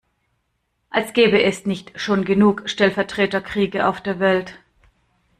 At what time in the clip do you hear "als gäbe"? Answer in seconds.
0.89-1.43